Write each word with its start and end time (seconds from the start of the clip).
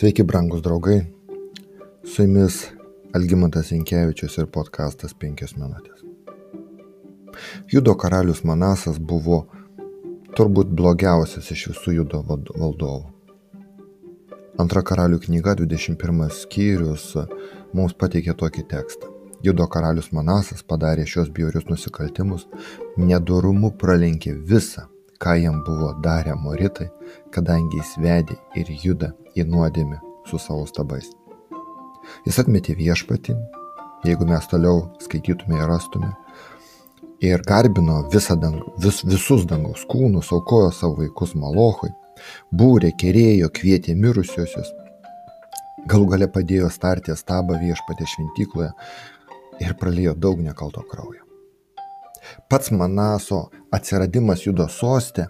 Sveiki, 0.00 0.22
brangus 0.24 0.62
draugai. 0.62 1.02
Su 2.04 2.22
jumis 2.22 2.54
Algymantas 3.12 3.68
Inkevičius 3.76 4.38
ir 4.40 4.46
podkastas 4.48 5.12
5 5.12 5.58
minutės. 5.60 5.98
Judo 7.68 7.92
karalius 8.00 8.40
Manasas 8.48 8.96
buvo 9.10 9.42
turbūt 10.38 10.72
blogiausias 10.78 11.50
iš 11.52 11.66
visų 11.74 11.92
judo 11.98 12.22
valdovų. 12.30 13.10
Antra 14.64 14.80
karalių 14.80 15.20
knyga 15.26 15.58
21 15.60 16.32
skyrius 16.38 17.04
mums 17.76 17.92
pateikė 17.92 18.38
tokį 18.40 18.64
tekstą. 18.72 19.12
Judo 19.44 19.68
karalius 19.68 20.14
Manasas 20.16 20.64
padarė 20.64 21.04
šios 21.04 21.28
bjaurius 21.28 21.68
nusikaltimus, 21.68 22.48
nedorumu 22.96 23.74
pralenkė 23.76 24.32
visą, 24.32 24.88
ką 25.20 25.34
jam 25.36 25.62
buvo 25.64 25.92
darę 26.02 26.34
moritai, 26.34 26.88
kadangi 27.34 27.80
jis 27.80 27.96
vedė 28.00 28.36
ir 28.56 28.70
juda 28.84 29.12
į 29.36 29.44
nuodėmę 29.52 30.00
su 30.26 30.40
savo 30.40 30.64
stabais. 30.66 31.10
Jis 32.24 32.40
atmetė 32.40 32.74
viešpatį, 32.78 33.36
jeigu 34.08 34.26
mes 34.30 34.48
toliau 34.48 34.86
skaitytume 35.04 35.60
ir 35.60 35.68
rastume, 35.68 36.10
ir 37.20 37.44
garbino 37.46 38.00
dang, 38.10 38.62
vis, 38.80 39.04
visus 39.04 39.46
dangaus 39.46 39.84
kūnus, 39.84 40.32
aukojo 40.32 40.72
savo 40.72 41.02
vaikus 41.02 41.34
malochui, 41.34 41.92
būrė, 42.52 42.92
kerėjo, 42.96 43.50
kvietė 43.52 43.94
mirusiosius, 43.94 44.72
galų 45.86 46.12
gale 46.14 46.28
padėjo 46.28 46.70
startę 46.70 47.16
stabą 47.16 47.60
viešpatė 47.60 48.06
šventykloje 48.06 48.72
ir 49.60 49.76
pralijo 49.76 50.14
daug 50.14 50.40
nekalto 50.40 50.82
kraujo. 50.88 51.29
Pats 52.50 52.70
Manaso 52.74 53.48
atsiradimas 53.74 54.44
judo 54.46 54.66
sostė, 54.70 55.26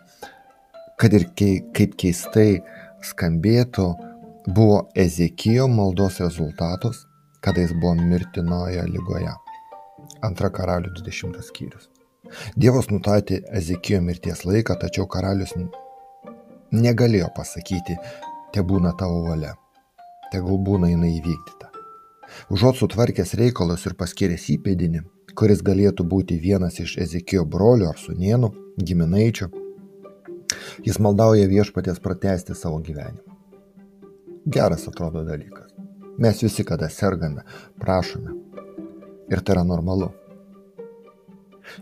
kad 1.01 1.15
ir 1.17 1.29
kei, 1.37 1.61
kaip 1.77 1.97
keistai 2.01 2.61
skambėtų, 3.05 3.87
buvo 4.49 4.83
Ezekijo 4.95 5.69
maldos 5.69 6.21
rezultatas, 6.21 7.05
kada 7.41 7.65
jis 7.65 7.73
buvo 7.77 7.95
mirtinoje 8.01 8.85
lygoje. 8.89 9.33
Antra 10.25 10.51
karalių 10.53 10.93
20 11.01 11.41
skyrius. 11.45 11.89
Dievas 12.57 12.91
nutatė 12.93 13.41
Ezekijo 13.61 14.01
mirties 14.05 14.45
laiką, 14.45 14.77
tačiau 14.81 15.09
karalius 15.11 15.55
negalėjo 16.71 17.31
pasakyti, 17.37 17.97
te 18.55 18.63
būna 18.63 18.93
tavo 18.99 19.25
valia, 19.27 19.55
tegul 20.33 20.61
būna 20.67 20.93
jinai 20.93 21.17
įvykdyta. 21.19 21.71
Užuot 22.55 22.79
sutvarkęs 22.79 23.35
reikalus 23.41 23.87
ir 23.89 23.97
paskyręs 23.99 24.47
įpėdinį, 24.55 25.03
kuris 25.41 25.65
galėtų 25.65 26.05
būti 26.05 26.37
vienas 26.39 26.77
iš 26.85 26.99
Ezekijo 27.07 27.47
brolių 27.49 27.89
ar 27.89 27.99
sunienų, 27.99 28.53
giminaičių, 28.85 29.49
Jis 30.85 30.99
maldauja 31.03 31.49
viešpatės 31.51 32.01
pratesti 32.03 32.57
savo 32.57 32.81
gyvenimą. 32.85 33.37
Geras 34.51 34.87
atrodo 34.89 35.23
dalykas. 35.27 35.75
Mes 36.21 36.41
visi, 36.43 36.65
kada 36.65 36.89
sergame, 36.93 37.45
prašome. 37.81 38.35
Ir 39.31 39.43
tai 39.45 39.57
yra 39.57 39.65
normalu. 39.65 40.11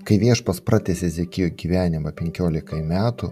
Kai 0.05 0.19
viešpas 0.21 0.61
pratėsi 0.67 1.09
Zekijo 1.15 1.49
gyvenimą 1.57 2.13
15 2.19 2.83
metų, 2.91 3.31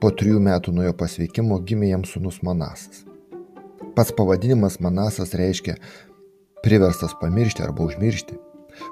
po 0.00 0.10
trijų 0.10 0.40
metų 0.42 0.72
nuo 0.74 0.88
jo 0.88 0.94
pasveikimo 0.98 1.60
gimė 1.68 1.92
jam 1.92 2.08
sunus 2.08 2.40
Manasas. 2.42 3.04
Pats 3.94 4.10
pavadinimas 4.16 4.80
Manasas 4.82 5.36
reiškia 5.38 5.76
priverstas 6.64 7.12
pamiršti 7.20 7.62
arba 7.62 7.84
užmiršti, 7.84 8.38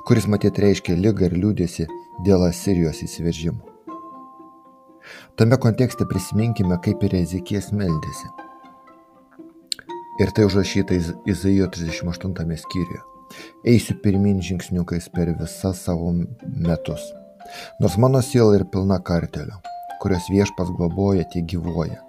kuris 0.07 0.27
matyt 0.29 0.59
reiškia 0.61 0.97
lygą 1.01 1.31
ir 1.31 1.37
liūdėsi 1.41 1.87
dėl 2.27 2.45
Asirijos 2.45 3.01
įsiveržimo. 3.07 3.63
Tame 5.41 5.57
kontekste 5.57 6.05
prisiminkime, 6.09 6.77
kaip 6.85 7.03
ir 7.07 7.17
Ezekijas 7.23 7.71
meldėsi. 7.73 8.29
Ir 10.21 10.31
tai 10.37 10.45
užrašyta 10.45 10.99
Izaijo 11.27 11.71
38 11.73 12.61
skyriuje. 12.61 13.01
Eisiu 13.65 13.97
pirmin 14.05 14.43
žingsniukais 14.45 15.09
per 15.15 15.33
visas 15.41 15.81
savo 15.87 16.13
metus. 16.13 17.09
Nors 17.81 17.97
mano 17.97 18.21
siela 18.23 18.59
ir 18.59 18.67
pilna 18.69 19.01
kartelio, 19.01 19.57
kurios 20.05 20.29
viešpas 20.31 20.69
globoja, 20.77 21.25
tie 21.33 21.41
gyvuoja. 21.41 22.03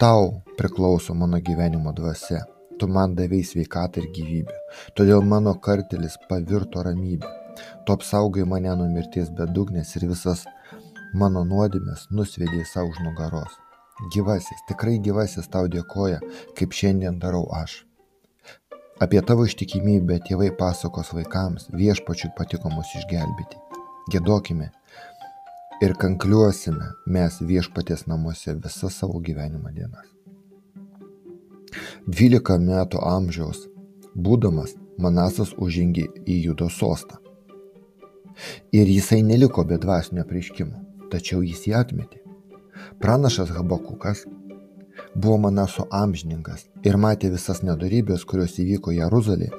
Tau 0.00 0.40
priklauso 0.56 1.14
mano 1.14 1.38
gyvenimo 1.44 1.92
dvasia. 1.92 2.40
Tu 2.84 2.88
man 2.92 3.14
davėjai 3.16 3.46
sveikatą 3.48 4.02
ir 4.02 4.10
gyvybę. 4.12 4.54
Todėl 4.98 5.22
mano 5.24 5.54
kartelis 5.66 6.18
pavirto 6.28 6.82
ramybė. 6.84 7.30
Tu 7.86 7.94
apsaugai 7.94 8.44
mane 8.50 8.74
nuo 8.76 8.88
mirties 8.92 9.30
bedugnės 9.38 9.94
ir 9.96 10.04
visas 10.10 10.42
mano 11.22 11.46
nuodėmės 11.48 12.02
nusvedė 12.18 12.60
savo 12.68 12.92
už 12.92 12.98
nugaros. 13.06 13.54
Gyvasis, 14.12 14.60
tikrai 14.68 14.98
gyvasis 15.06 15.48
tau 15.48 15.70
dėkoja, 15.72 16.20
kaip 16.58 16.76
šiandien 16.76 17.16
darau 17.22 17.46
aš. 17.56 17.78
Apie 19.00 19.22
tavo 19.24 19.48
ištikimybę 19.48 20.20
tėvai 20.28 20.50
pasakos 20.58 21.14
vaikams, 21.16 21.70
viešpačiui 21.72 22.34
patiko 22.36 22.68
mus 22.74 22.92
išgelbėti. 23.00 23.62
Gėdokime 24.12 24.68
ir 25.80 25.96
kankliuosime 26.04 26.92
mes 27.16 27.40
viešpatės 27.40 28.04
namuose 28.12 28.58
visą 28.60 28.92
savo 28.92 29.24
gyvenimo 29.24 29.72
dienas. 29.72 30.13
12 32.06 32.58
metų 32.70 33.02
amžiaus, 33.16 33.66
būdamas, 34.14 34.76
Manasas 34.94 35.50
užžengė 35.58 36.04
į 36.30 36.40
Judo 36.44 36.68
sostą. 36.70 37.18
Ir 38.70 38.86
jisai 38.86 39.24
neliko 39.26 39.64
be 39.66 39.78
dvasinio 39.82 40.22
prieškimo 40.28 40.84
tačiau 41.14 41.42
jis 41.46 41.66
jį 41.68 41.76
atmetė. 41.78 42.20
Pranašas 43.02 43.52
Habakukas 43.54 44.24
buvo 45.14 45.38
Manaso 45.46 45.86
amžininkas 45.94 46.66
ir 46.86 46.98
matė 47.04 47.30
visas 47.34 47.62
nedarybės, 47.66 48.26
kurios 48.28 48.58
įvyko 48.62 48.94
Jeruzalėje 48.94 49.52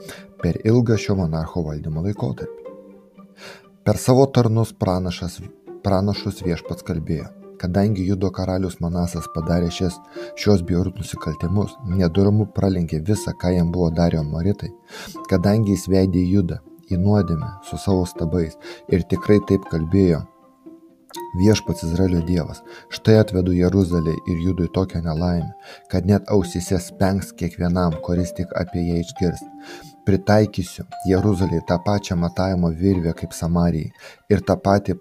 per 0.43 0.59
ilgą 0.67 0.99
šio 1.01 1.17
monarcho 1.21 1.63
valdymo 1.65 2.03
laikotarpį. 2.05 2.73
Per 3.85 3.99
savo 4.01 4.25
tarnus 4.35 4.73
pranašas, 4.81 5.39
pranašus 5.85 6.41
viešpats 6.45 6.85
kalbėjo, 6.87 7.27
kadangi 7.61 8.05
judo 8.09 8.31
karalius 8.35 8.77
Manasas 8.83 9.27
padarė 9.35 9.71
šias, 9.77 9.97
šios 10.41 10.63
bjaurus 10.67 10.99
nusikaltimus, 10.99 11.75
nedurumu 12.01 12.47
pralenkė 12.55 13.01
visą, 13.09 13.33
ką 13.41 13.55
jam 13.55 13.73
buvo 13.75 13.89
darę 13.95 14.23
Moritai, 14.23 14.71
kadangi 15.31 15.75
jis 15.75 15.89
veidė 15.91 16.23
judą 16.35 16.61
į 16.91 17.01
nuodėmę 17.01 17.51
su 17.65 17.81
savo 17.81 18.05
stabais 18.09 18.57
ir 18.93 19.05
tikrai 19.09 19.41
taip 19.49 19.67
kalbėjo, 19.71 20.25
Viešpats 21.35 21.83
Izraelio 21.83 22.21
Dievas, 22.27 22.61
štai 22.91 23.17
atvedu 23.21 23.53
Jeruzalę 23.55 24.13
ir 24.31 24.37
judui 24.45 24.67
tokią 24.77 25.01
nelaimę, 25.03 25.51
kad 25.91 26.07
net 26.07 26.29
ausise 26.31 26.79
spengs 26.79 27.31
kiekvienam, 27.39 27.95
kuris 28.05 28.33
tik 28.37 28.51
apie 28.61 28.83
ją 28.87 29.01
išgirs. 29.03 29.43
Pritaikysiu 30.07 30.85
Jeruzalėje 31.09 31.63
tą 31.69 31.79
pačią 31.87 32.15
matavimo 32.19 32.71
virvę 32.81 33.15
kaip 33.19 33.33
Samarijai 33.33 33.91
ir 34.29 34.43
tą 34.47 34.57
patį 34.67 34.97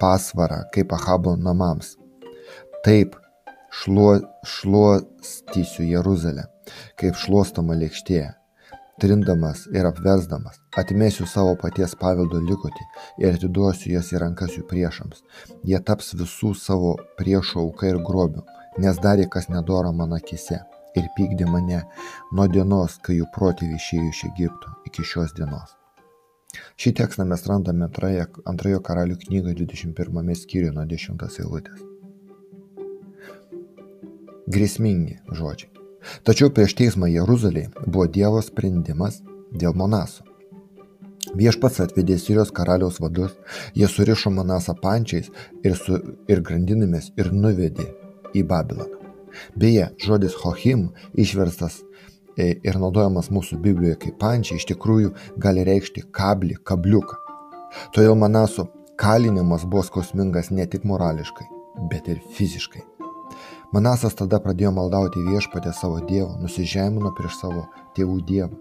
pasvarą 0.00 0.62
kaip 0.74 0.92
Ahabo 0.96 1.36
namams. 1.36 1.94
Taip 2.84 3.16
šluo, 3.70 4.18
šluostysiu 4.46 5.86
Jeruzalę, 5.90 6.46
kaip 7.00 7.18
šluostoma 7.18 7.76
lėkštė 7.78 8.24
trindamas 9.00 9.66
ir 9.76 9.86
apvesdamas, 9.88 10.60
atmėsiu 10.80 11.26
savo 11.28 11.54
paties 11.60 11.94
paveldo 12.00 12.40
likutį 12.40 12.86
ir 13.24 13.36
atiduosiu 13.36 13.92
jas 13.92 14.12
į 14.14 14.22
rankas 14.22 14.56
jų 14.56 14.64
priešams. 14.70 15.22
Jie 15.68 15.80
taps 15.90 16.14
visų 16.16 16.54
savo 16.56 16.96
priešų 17.20 17.60
auka 17.64 17.90
ir 17.92 18.00
grobiu, 18.08 18.44
nes 18.80 19.00
darė 19.04 19.28
kas 19.32 19.50
nedora 19.52 19.92
mano 19.92 20.20
akise 20.20 20.62
ir 20.96 21.10
pykdė 21.16 21.48
mane 21.50 21.82
nuo 22.32 22.46
dienos, 22.48 22.96
kai 23.04 23.20
jų 23.20 23.28
protėviai 23.36 23.80
išėjo 23.80 24.12
iš 24.12 24.24
Egipto 24.32 24.78
iki 24.88 25.04
šios 25.04 25.36
dienos. 25.36 25.76
Šį 26.80 26.92
tekstą 27.00 27.24
mes 27.28 27.42
randame 27.48 27.86
antroje, 27.88 28.26
antrojo 28.48 28.80
karalių 28.88 29.16
knygoje 29.24 29.56
21 29.62 30.34
skyriuje 30.42 30.74
nuo 30.76 30.84
10 30.92 31.24
eilutės. 31.42 31.82
Grėsmingi 34.56 35.18
žodžiai. 35.40 35.72
Tačiau 36.22 36.52
prieš 36.54 36.76
teismą 36.78 37.08
Jeruzalėje 37.10 37.72
buvo 37.86 38.06
Dievo 38.06 38.42
sprendimas 38.44 39.22
dėl 39.50 39.74
Monaso. 39.74 40.22
Viešpats 41.36 41.80
atvedė 41.82 42.16
Sirijos 42.22 42.52
karaliaus 42.54 43.00
vadus, 43.02 43.34
jie 43.74 43.88
surišo 43.90 44.30
Manasą 44.30 44.76
pančiais 44.78 45.32
ir, 45.64 45.74
su, 45.74 45.98
ir 46.30 46.42
grandinėmis 46.46 47.10
ir 47.18 47.32
nuvedė 47.34 47.88
į 48.36 48.44
Babiloną. 48.46 49.02
Beje, 49.58 49.90
žodis 50.00 50.36
Hohim 50.44 50.86
išverstas 51.12 51.82
ir 52.36 52.78
naudojamas 52.80 53.30
mūsų 53.32 53.58
Biblijoje 53.64 54.00
kaip 54.06 54.18
pančiai 54.20 54.60
iš 54.60 54.66
tikrųjų 54.72 55.12
gali 55.42 55.64
reikšti 55.66 56.06
kablį, 56.14 56.58
kabliuką. 56.64 57.16
Todėl 57.94 58.16
Manaso 58.18 58.68
kalinimas 59.00 59.64
buvo 59.64 59.84
skausmingas 59.86 60.50
ne 60.50 60.66
tik 60.66 60.84
morališkai, 60.88 61.46
bet 61.90 62.08
ir 62.12 62.22
fiziškai. 62.36 62.84
Manasas 63.74 64.14
tada 64.16 64.38
pradėjo 64.40 64.70
maldauti 64.72 65.24
viešpatę 65.26 65.72
savo 65.74 65.98
dievą, 66.06 66.36
nusižemino 66.40 67.10
prieš 67.18 67.40
savo 67.40 67.66
tėvų 67.96 68.20
dievą. 68.28 68.54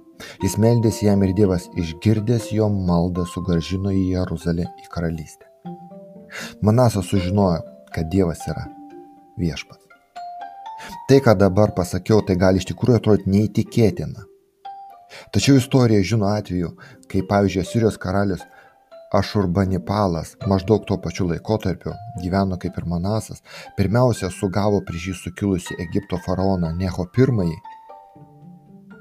Jis 0.44 0.58
meldėsi 0.62 1.06
jam 1.06 1.24
ir 1.28 1.36
dievas 1.38 1.68
išgirdęs 1.78 2.50
jo 2.56 2.70
maldą 2.74 3.28
sugražino 3.30 3.94
į 3.94 4.04
Jeruzalę 4.16 4.68
į 4.82 4.90
karalystę. 4.92 5.46
Manasas 6.66 7.12
sužinojo, 7.12 7.62
kad 7.94 8.10
dievas 8.12 8.44
yra 8.50 8.66
viešpats. 9.40 9.85
Tai, 11.08 11.20
ką 11.22 11.36
dabar 11.38 11.74
pasakiau, 11.78 12.22
tai 12.26 12.38
gali 12.42 12.62
iš 12.62 12.70
tikrųjų 12.72 13.00
atrodyti 13.02 13.32
neįtikėtina. 13.34 14.26
Tačiau 15.34 15.60
istorija 15.60 16.04
žino 16.04 16.28
atveju, 16.32 16.74
kai 17.12 17.24
pavyzdžiui 17.30 17.66
Sirijos 17.70 17.98
karalius 18.02 18.44
Ašurbanipalas 19.16 20.34
maždaug 20.50 20.84
tuo 20.88 20.98
pačiu 21.00 21.28
laikotarpiu 21.30 21.94
gyveno 22.24 22.58
kaip 22.60 22.78
ir 22.78 22.88
Manasas, 22.90 23.44
pirmiausia 23.78 24.32
sugavo 24.34 24.82
prieš 24.88 25.06
jį 25.08 25.16
sukilusi 25.20 25.78
Egipto 25.80 26.20
faraoną 26.26 26.74
Neho 26.76 27.06
I 27.06 27.54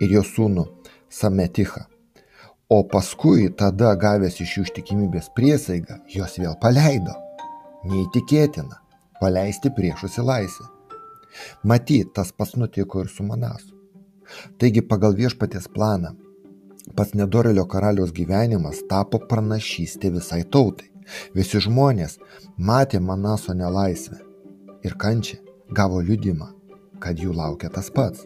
ir 0.04 0.12
jo 0.12 0.22
sūnų 0.22 0.66
Sametichą. 1.10 1.86
O 2.68 2.82
paskui 2.92 3.48
tada 3.58 3.94
gavęs 3.94 4.40
iš 4.40 4.56
jų 4.58 4.62
ištikimybės 4.68 5.30
priesaigą, 5.36 5.98
jos 6.08 6.38
vėl 6.38 6.54
paleido. 6.60 7.14
Neįtikėtina- 7.84 8.80
paleisti 9.20 9.70
priešus 9.70 10.18
į 10.18 10.24
laisvę. 10.30 10.73
Matyt, 11.62 12.12
tas 12.14 12.32
pats 12.32 12.56
nutiko 12.56 13.04
ir 13.04 13.08
su 13.08 13.26
Manasu. 13.26 13.74
Taigi 14.58 14.82
pagal 14.82 15.16
viešpaties 15.18 15.68
planą 15.74 16.14
pats 16.96 17.14
nedorelio 17.14 17.64
karaliaus 17.70 18.12
gyvenimas 18.12 18.82
tapo 18.88 19.20
pranašystė 19.30 20.10
visai 20.18 20.42
tautai. 20.44 20.90
Visi 21.36 21.60
žmonės 21.60 22.18
matė 22.58 23.00
Manaso 23.00 23.54
nelaisvę 23.56 24.20
ir 24.84 24.96
kančią, 25.00 25.40
gavo 25.76 26.00
liudimą, 26.00 26.48
kad 27.00 27.20
jų 27.20 27.34
laukia 27.36 27.70
tas 27.72 27.90
pats. 27.92 28.24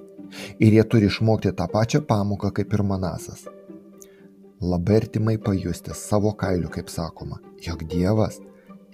Ir 0.60 0.74
jie 0.76 0.84
turi 0.84 1.08
išmokti 1.08 1.54
tą 1.56 1.66
pačią 1.72 2.02
pamoką 2.06 2.52
kaip 2.54 2.74
ir 2.74 2.84
Manasas. 2.84 3.46
Labai 4.60 4.98
artimai 5.00 5.38
pajusti 5.38 5.94
savo 5.94 6.34
kailiu, 6.34 6.68
kaip 6.74 6.90
sakoma, 6.90 7.38
jog 7.62 7.86
Dievas 7.88 8.40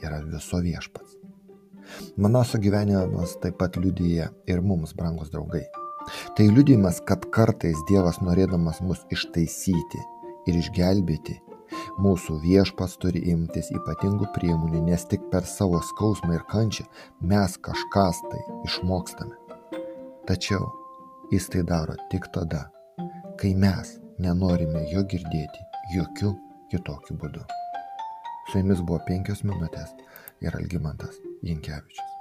yra 0.04 0.20
viso 0.28 0.60
viešpats. 0.60 1.13
Manaso 2.16 2.58
gyvenimas 2.58 3.36
taip 3.42 3.58
pat 3.60 3.78
liudyja 3.80 4.30
ir 4.50 4.62
mums, 4.62 4.94
brangus 4.96 5.32
draugai. 5.32 5.64
Tai 6.36 6.46
liudimas, 6.50 7.00
kad 7.08 7.24
kartais 7.32 7.80
Dievas 7.88 8.20
norėdamas 8.20 8.82
mus 8.84 9.00
ištaisyti 9.14 10.02
ir 10.50 10.58
išgelbėti, 10.60 11.38
mūsų 12.04 12.38
viešpas 12.42 12.98
turi 13.00 13.22
imtis 13.32 13.70
ypatingų 13.74 14.28
priemonių, 14.36 14.84
nes 14.90 15.06
tik 15.08 15.24
per 15.32 15.48
savo 15.48 15.80
skausmą 15.92 16.36
ir 16.36 16.46
kančią 16.52 16.86
mes 17.32 17.56
kažkas 17.68 18.20
tai 18.30 18.44
išmokstame. 18.68 19.36
Tačiau 20.28 20.68
jis 21.32 21.48
tai 21.52 21.64
daro 21.68 21.96
tik 22.12 22.28
tada, 22.36 22.66
kai 23.40 23.54
mes 23.56 23.96
nenorime 24.20 24.86
jo 24.92 25.04
girdėti 25.08 25.68
jokių 25.96 26.34
kitokių 26.72 27.20
būdų. 27.20 27.63
Su 28.50 28.58
jumis 28.58 28.82
buvo 28.84 29.00
penkios 29.08 29.44
minutės 29.48 29.94
ir 30.44 30.56
Algymantas 30.58 31.22
Jankievičius. 31.42 32.13